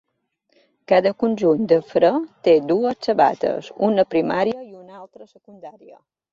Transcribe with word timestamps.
Cada 0.91 1.11
conjunt 1.23 1.61
de 1.73 1.77
fre 1.91 2.09
té 2.49 2.55
dues 2.73 3.07
sabates, 3.09 3.71
una 3.91 4.09
primària 4.17 4.59
i 4.67 4.75
una 4.83 5.01
altra 5.07 5.33
secundària. 5.37 5.99